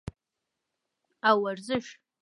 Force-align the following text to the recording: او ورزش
او 1.27 1.35
ورزش 1.43 1.85